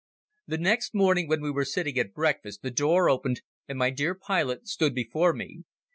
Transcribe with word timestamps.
The 0.47 0.57
next 0.57 0.95
morning 0.95 1.27
when 1.27 1.43
we 1.43 1.51
were 1.51 1.63
sitting 1.63 1.99
at 1.99 2.15
breakfast 2.15 2.63
the 2.63 2.71
door 2.71 3.07
opened 3.07 3.43
and 3.67 3.77
my 3.77 3.91
dear 3.91 4.15
pilot 4.15 4.67
stood 4.67 4.95
before 4.95 5.31
me. 5.31 5.61